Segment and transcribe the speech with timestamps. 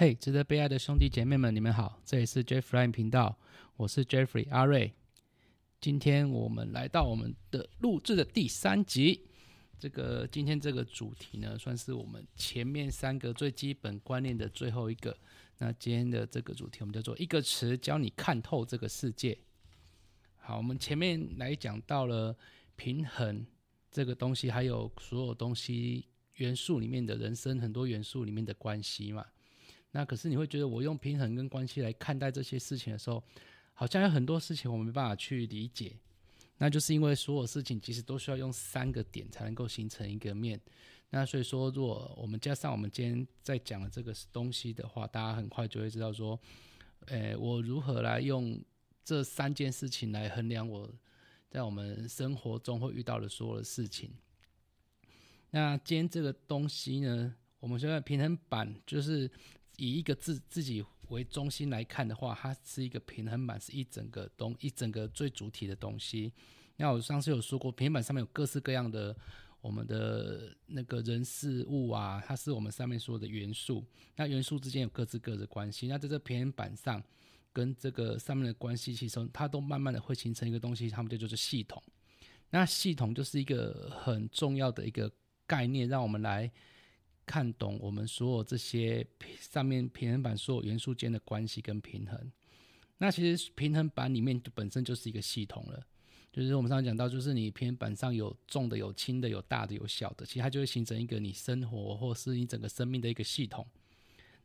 [0.00, 3.36] 嘿，值得被爱的兄弟姐妹们，你们好，这里是 Jeffrey 频道，
[3.76, 4.92] 我是 Jeffrey 阿瑞。
[5.80, 9.26] 今天我们来到我们的录制的第三集。
[9.76, 15.18] 这个今天这个主题呢，算是我们前面三个最基本观念的最后一个。
[15.58, 19.36] 那今天的这个主题，我们叫做一个词，教你看透这个世界。
[20.36, 22.38] 好，我们前面来讲到了
[22.76, 23.44] 平衡
[23.90, 29.26] 这个东西，还有所有东西元素里面的人生很多元素里面的关系嘛。
[29.90, 33.24] 那可是你会觉得，我用平衡跟关系来看待这些事情的时候，
[33.72, 35.96] 好像有很多事情我没办法去理解。
[36.58, 40.60] 那就是因为所有事情其实都需要用三个点才能够形成一个面。
[41.08, 46.38] 那所以说，如果我们加上我们今天在讲的这个东西的话，大家很快就会知道说，
[47.06, 48.60] 诶，我如何来用
[49.02, 50.92] 这三件事情来衡量我
[51.48, 54.10] 在我们生活中会遇到的所有的事情。
[55.50, 59.30] 那今天这个东西呢，我们现在平衡板就是。
[59.78, 66.32] 以一个自自己为中心来看的话，它是一个平衡板，是一整个东一整个最主体的东西。
[66.76, 69.16] 那我上次有说过，平衡板上面有各式各样的
[69.60, 73.84] 我们的那个人事物啊，它是我们上面说的元素。
[74.16, 75.86] 那元素之间有各自各的关系。
[75.86, 77.02] 那在这平衡板上
[77.52, 81.80] 跟这个上面的关系，其实它都慢慢的会形成一个东西，它们就就是系统。
[82.50, 85.10] 那系统就是一个很重要的一个
[85.46, 86.50] 概念，让我们来。
[87.28, 89.06] 看懂我们所有这些
[89.38, 92.32] 上面平衡板所有元素间的关系跟平衡，
[92.96, 95.86] 那其实平衡板里面本身就是一个系统了。
[96.32, 103.66] 就是我们上次讲到，就是你平衡板上有重的、有轻的、有大的、有小的，其实它就会形成一个你生活或是你整个生命的一个系统。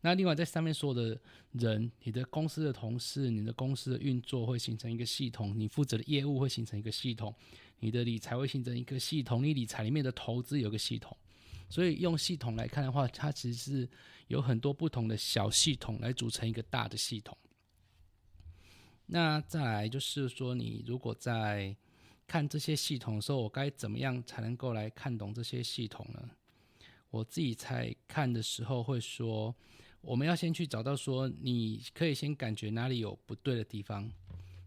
[0.02, 1.18] 那另外在上面所有的
[1.52, 7.34] 人，你的公司的同事、你的公司的运作会形成一个系统，你负责的业务会形成一个系统，
[7.80, 11.16] 你的理财会形成一个系统，你理财里面的投资有个系统。
[11.74, 13.90] 所以用系统来看的话，它其实是
[14.28, 17.36] 有很多不同的小系统来组成一个大的系统。
[19.08, 21.76] 那再来就是说，你如果在
[22.28, 26.30] 看这些系统的时候，我该怎么样才能够来看懂这些系统呢？
[27.10, 29.56] 我自己在看的时候会说，
[30.02, 34.08] 我们要先去找到说，你可以先感觉哪里有不对的地方。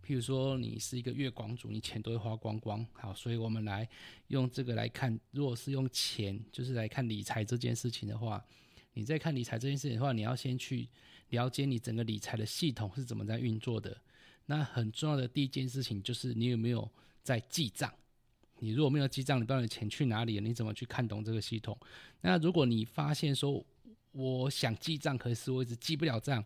[0.07, 2.87] 譬如说，你是一个月光族，你钱都会花光光。
[2.93, 3.89] 好，所以我们来
[4.29, 8.45] 用这个来看，如果是用钱，就是来看理财这件事情的话，
[8.93, 10.89] 你在看理财这件事情的话，你要先去
[11.31, 14.01] 了解你整个理财的系统是怎么在运作的。
[14.45, 16.89] 那很重要的第一件事情就是你有没有
[17.25, 17.93] 在记账。
[18.61, 21.77] 你如果没有记账，你不知道你钱去哪里了，你怎么去看懂这个系统？
[22.21, 23.67] 那如果你发现说，
[24.13, 26.45] 我想记账，可是我一直记不了账。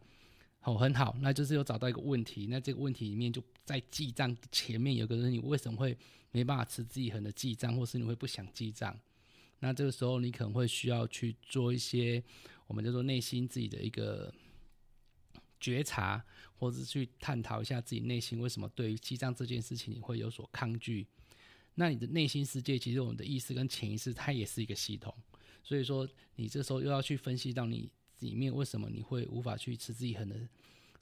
[0.63, 2.47] 好，很好，那就是有找到一个问题。
[2.47, 5.97] 那这个问题里面就在记账前面有个人，你为什么会
[6.33, 8.95] 没办法持之以恒的记账，或是你会不想记账？
[9.61, 12.23] 那这个时候你可能会需要去做一些
[12.67, 14.31] 我们叫做内心自己的一个
[15.59, 16.23] 觉察，
[16.59, 21.07] 或者去探讨一下自己内心为什么对于记账这件事情你会有所抗拒。
[21.75, 25.15] 那你的内心世界，其实我们的意识跟潜意识，它也是一个系统。
[25.63, 26.07] 所以说，
[26.37, 27.89] 你这时候又要去分析到你。
[28.21, 30.37] 里面为什么你会无法去持之以恒的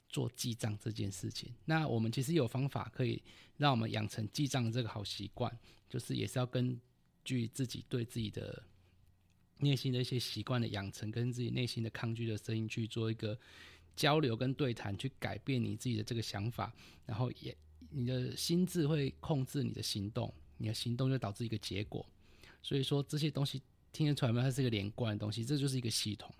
[0.09, 1.53] 做记账这件事情？
[1.65, 3.21] 那我们其实有方法可以
[3.57, 5.55] 让我们养成记账的这个好习惯，
[5.87, 6.79] 就是也是要根
[7.23, 8.63] 据自己对自己的
[9.59, 13.37] 内心的一些习惯的养成，跟自己内心的抗拒的声音去做一个
[13.95, 16.73] 交流跟对谈，去改变你自己的这个想法，
[17.05, 17.55] 然后也
[17.89, 22.05] 你的心智会控制你的行动，你的行动就导致一个结果。
[22.63, 24.41] 所以说这些东西听得出来吗？
[24.41, 26.33] 它是一个连贯的东西，这就是一个系统。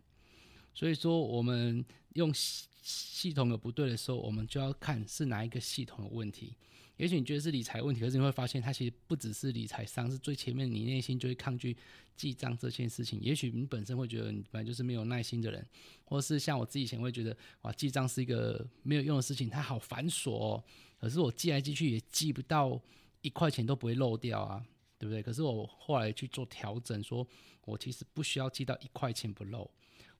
[0.74, 6.56] 所以说，我们用系系统的不对的时候，我们就要看是哪一个系统的问题。
[6.98, 11.76] 也许你觉得是理财问题，可是你会发现它其实不只是理财上，是最前面你内心就会抗拒
[12.18, 13.20] 记账这件事情。
[13.22, 15.66] 也许你本身会觉得你本来就是没有耐心的人，
[16.04, 20.64] 或是像我自己以前会觉得哇，记账是一个没有用的事情，它好繁琐哦。
[21.00, 22.78] 可是我记来记去也记不到
[23.22, 24.62] 一块钱都不会漏掉啊，
[24.98, 25.24] 对不对？
[25.24, 27.26] 可是我后来去做调整，说
[27.64, 29.70] 我其实不需要记到一块钱不漏。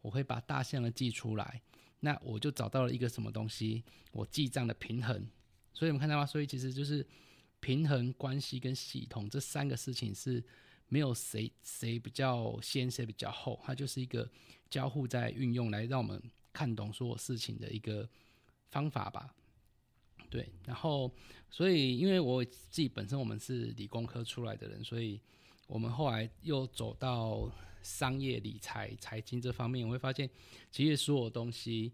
[0.02, 1.62] 我会把大象的记出来，
[2.00, 5.28] 那我就找到了一个什么东西，我记账的平衡。
[5.74, 6.26] 所以我们看到吗？
[6.26, 7.06] 所以其实就是
[7.60, 10.42] 平衡关系跟系统这三个事情是
[10.88, 14.30] 没有谁谁比较先，谁比较后，它就是一个
[14.70, 16.22] 交互在运用来让我们
[16.54, 18.08] 看懂所有事情的一个
[18.70, 19.34] 方法吧。
[20.30, 21.14] 对，然后
[21.50, 25.20] 所以因为我自己本身我们是理工科出来的人，所以
[25.68, 27.52] 我们后来又走到。
[27.90, 30.30] 商业理财、财经这方面，我会发现，
[30.70, 31.92] 其实所有东西，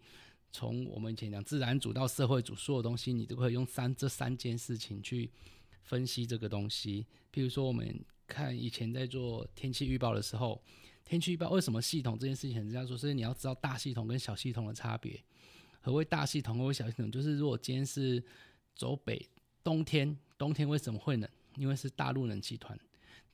[0.52, 5.30] 从我们以前讲自然组到社会组，所有东西你都可以用三这三件事情去
[5.82, 7.06] 分析这个东西。
[7.32, 10.62] 譬如说，我们看以前在做天气预报的时候，
[11.04, 12.86] 天气预报为什么系统这件事情很重要？
[12.86, 15.18] 说，所以你要知道大系统跟小系统的差别。
[15.80, 16.58] 何谓大系统？
[16.58, 17.10] 何谓小系统？
[17.10, 18.22] 就是如果今天是
[18.74, 19.26] 走北
[19.64, 21.30] 冬天，冬天为什么会冷？
[21.56, 22.78] 因为是大陆冷气团，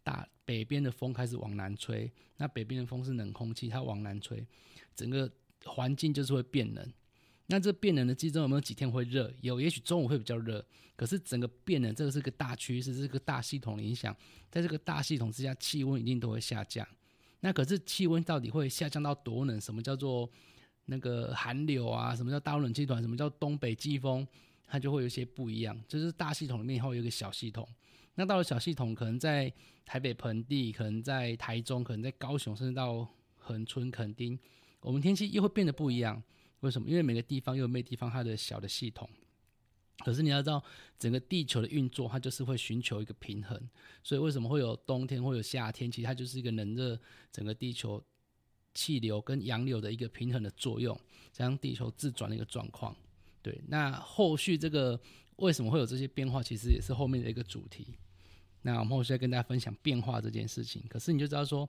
[0.02, 4.46] 大北边的风开始往南吹，那北边的风是冷空气，它往南吹，
[4.94, 5.30] 整个
[5.64, 6.92] 环境就是会变冷。
[7.46, 9.30] 那这变冷的季中有没有几天会热？
[9.40, 10.64] 有，也许中午会比较热。
[10.96, 14.16] 可是整个变冷，这个是个大趋势，是个大系统的影响。
[14.50, 16.86] 在这个大系统之下，气温一定都会下降。
[17.40, 19.60] 那可是气温到底会下降到多冷？
[19.60, 20.30] 什么叫做
[20.86, 22.14] 那个寒流啊？
[22.14, 23.02] 什么叫大冷气团？
[23.02, 24.26] 什么叫东北季风？
[24.66, 25.78] 它就会有些不一样。
[25.88, 27.68] 就是大系统里面以后有一个小系统。
[28.14, 29.52] 那到了小系统，可能在
[29.84, 34.38] 台北盆地，可能在台中，可能在高雄，甚至到恒春、垦丁，
[34.80, 36.22] 我们天气又会变得不一样。
[36.60, 36.88] 为什么？
[36.88, 39.08] 因为每个地方又有每个地方它的小的系统，
[40.04, 40.62] 可是你要知道，
[40.98, 43.60] 整个地球的运作，它就是会寻求一个平衡。
[44.02, 45.90] 所以为什么会有冬天，会有夏天？
[45.90, 46.98] 其实它就是一个冷热
[47.32, 48.00] 整个地球
[48.74, 50.96] 气流跟洋流的一个平衡的作用，
[51.32, 52.94] 将地球自转的一个状况。
[53.42, 55.00] 对，那后续这个
[55.42, 57.98] 为什么会有这些变化，其实也是后面的一个主题。
[58.62, 60.82] 那我们后续再跟大家分享变化这件事情。
[60.88, 61.68] 可是你就知道说。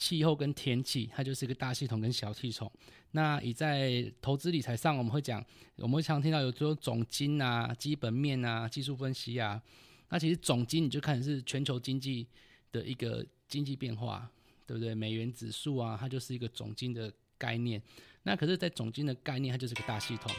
[0.00, 2.70] 气候跟天气，它就是一个大系统跟小系统。
[3.10, 5.44] 那以在投资理财上，我们会讲，
[5.74, 9.60] 我们会常听到有说总金啊、基本面啊、技术分析啊。
[10.08, 12.24] 那其实总金你就看是全球经济
[12.70, 14.30] 的一个经济变化，
[14.64, 14.94] 对不对？
[14.94, 17.82] 美元指数啊，它就是一个总金的概念。
[18.22, 20.30] 那可是，在总金的概念，它就是个大系统。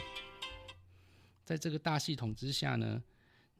[1.49, 3.01] 在这个大系统之下呢，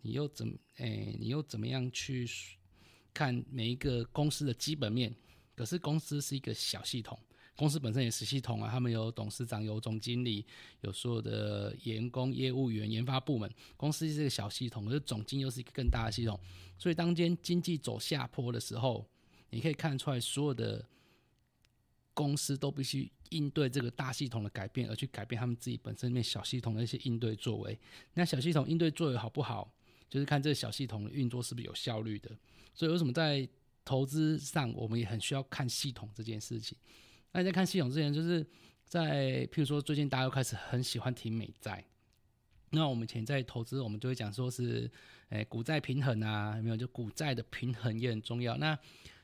[0.04, 0.48] 你又怎
[0.78, 2.30] 诶，你又怎么样去
[3.12, 5.12] 看每一个公司的基本面？
[5.56, 7.18] 可是公司是一个小系统，
[7.56, 10.46] 公司本身也是系统啊，他们有董事长、有总经理、
[10.82, 13.52] 有所有的员工、业务员、研发部门。
[13.76, 16.40] 公司是一个小系统，可是总经又是一个更大的系统。
[16.78, 19.04] 所以当间经济走下坡的时候，
[19.50, 20.88] 你可以看出来，所有的
[22.20, 27.80] 公司都必须应对这个大系统的改变，而去改变他们自己本身面小系统的一些应对作为。
[28.14, 29.74] 那小系统应对作为好不好，
[30.10, 32.30] 就是看这个小系统的运作是不是有效率的。
[32.74, 33.48] 所以为什么在
[33.86, 36.78] 投资上，我们也很需要看系统这件事情。
[37.32, 38.46] 那在看系统之前，就是
[38.84, 41.82] 在譬如说，最近大家又开始很喜欢提美债。
[42.72, 44.92] 那我们以前在投资，我们就会讲说是，
[45.30, 46.76] 诶，股债平衡啊，有没有？
[46.76, 48.58] 就股债的平衡也很重要。
[48.58, 48.78] 那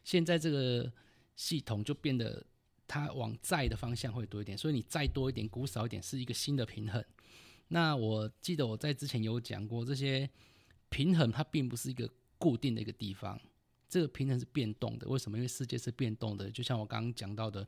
[0.03, 0.89] 现在这个
[1.35, 2.45] 系统就变得，
[2.87, 7.03] 它往债的方向会多一点，所以你债多一点，股少一点，是一个新的平衡。
[7.67, 10.29] 那我记得我在之前有讲过，这些
[10.89, 13.39] 平衡它并不是一个固定的一个地方。
[13.87, 15.37] 这个平衡是变动的，为什么？
[15.37, 17.65] 因为世界是变动的，就像我刚刚讲到的，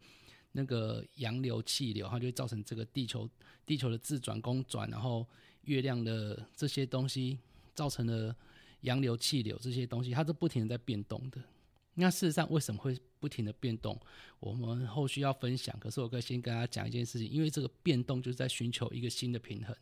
[0.51, 3.29] 那个洋流、气流，它就会造成这个地球、
[3.65, 5.25] 地球的自转、公转，然后
[5.61, 7.39] 月亮的这些东西
[7.73, 8.35] 造成了
[8.81, 11.41] 洋流、气流这些东西，它是不停的在变动的。
[11.93, 13.99] 那事实上为什么会不停的变动？
[14.39, 15.77] 我们后续要分享。
[15.79, 19.75] 可是我可以先跟大家讲一件事情，因为这个变动就是在寻求一个新的平衡。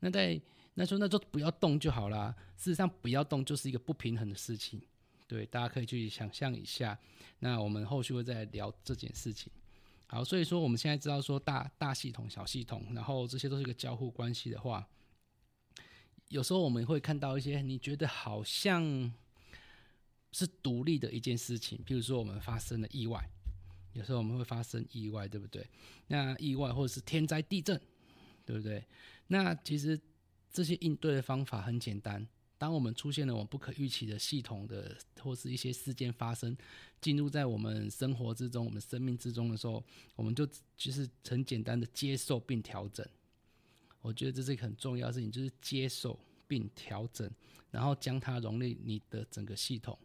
[0.00, 0.40] 那在
[0.74, 2.34] 那说那就不要动就好啦。
[2.56, 4.80] 事实上不要动就是一个不平衡的事情。
[5.26, 6.98] 对，大家可以去想象一下。
[7.38, 9.50] 那我们后续会再聊这件事情。
[10.06, 14.86] 好，所以说我们现在知道说大大系统、小系统，然后这些都是一个交互关系的话，
[16.28, 19.12] 有时候我们会看到一些你觉得好像
[20.34, 23.24] 是独立的一件事情，譬如说我们发生了意外，
[23.92, 25.64] 有时候我们会发生意外，对不对？
[26.08, 27.80] 那意外或者是天灾地震，
[28.44, 28.84] 对不对？
[29.28, 29.98] 那其实
[30.52, 32.26] 这些应对的方法很简单。
[32.58, 36.56] 当我们出现了我们不可预期的系统的或是一些事件发生，
[37.00, 39.84] 进入在我们生活之中、我们生命之中的时候，
[40.16, 40.44] 我们就
[40.76, 43.06] 就是很简单的接受并调整。
[44.00, 47.30] 我觉得这是一个很重要的事情，就是接受并调整，
[47.70, 49.98] 然后将它融入你的整个系统。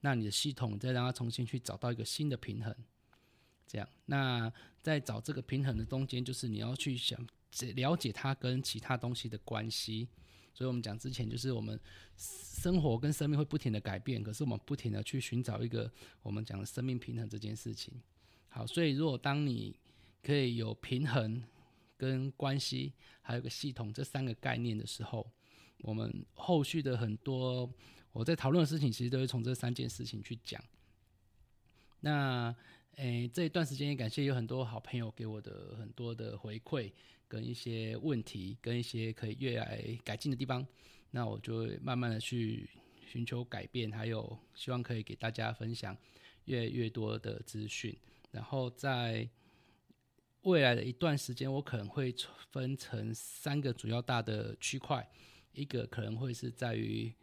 [0.00, 2.74] 那你的系统再让它重新去找到一个新的平衡，
[3.66, 3.88] 这样。
[4.06, 4.52] 那
[4.82, 7.18] 在找这个平衡的中间，就是你要去想
[7.74, 10.08] 了解它跟其他东西的关系。
[10.52, 11.78] 所以我们讲之前，就是我们
[12.16, 15.90] 生活跟生命会不停的改变，可是我们不停的去寻找一个
[16.22, 17.94] 我们讲的生命平衡这件事情。
[18.48, 19.78] 好，所以如果当你
[20.22, 21.42] 可以有平衡
[21.96, 22.92] 跟关系，
[23.22, 25.30] 还有个系统这三个概念的时候，
[25.82, 27.72] 我们后续的很多
[28.12, 30.62] 我在讨论的事情，其实都会从这三件事情去讲。
[32.00, 32.54] 那
[32.96, 36.92] 诶，这一段时间也感谢有很多好朋友给我的很多的回馈。
[37.28, 40.66] 跟一些问题，跟一些可以越来改进的地方，
[41.12, 42.68] 那我就慢慢的去
[43.06, 45.96] 寻求改变，还有希望可以给大家分享
[46.46, 47.96] 越来越多的资讯。
[48.32, 49.30] 然后在
[50.42, 52.12] 未来的一段时间，我可能会
[52.50, 55.08] 分成三个主要大的区块，
[55.52, 57.14] 一个可能会是在于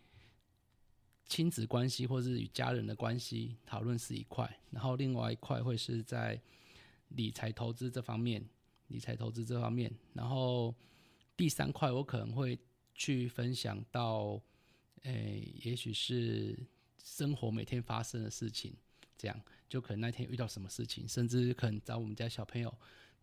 [1.27, 6.39] 亲子关系或是与家人的关系讨论是一块，然后另外一块会是在
[7.09, 8.41] 理财投资这方面，
[8.87, 10.73] 理财投资这方面，然后
[11.35, 12.57] 第三块我可能会
[12.95, 14.41] 去分享到，
[15.03, 16.57] 诶，也许是
[17.03, 18.73] 生活每天发生的事情，
[19.17, 22.73] 这样就可能那天遇到什么事情，甚至可能找我们家小朋友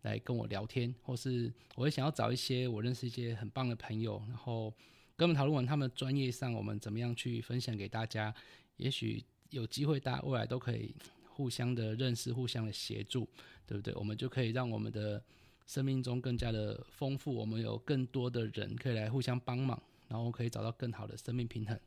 [0.03, 4.71] 来跟我聊天，或是我会想要找一些我认识一些很棒的朋友，然后。
[5.17, 8.33] 跟我们讨论完他们专业上，我们怎么样去分享给大家？
[8.75, 10.93] 也许有机会，大家未来都可以
[11.29, 13.25] 互相的认识，互相的协助，
[13.65, 13.93] 对不对？
[13.95, 15.23] 我们就可以让我们的
[15.65, 17.33] 生命中更加的丰富。
[17.33, 21.79] 我们有更多的人可以来互相帮忙，然后可以找到更好的生命平衡。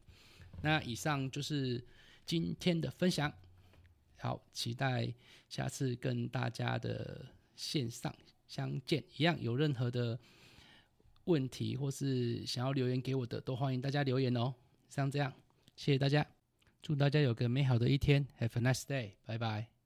[0.63, 1.85] 那以上就是
[2.25, 3.31] 今天的分享。
[4.17, 5.13] 好，期待
[5.51, 8.15] 下次跟大家的线上
[8.47, 9.05] 相见。
[9.19, 10.19] 一样有任何的。
[11.29, 14.55] 问题或是想要留言给我的，都欢迎大家留言哦。
[14.89, 15.33] 像这样，
[15.77, 16.27] 谢谢大家，
[16.83, 19.78] 祝大家有个美好的一天，Have a nice day，拜拜。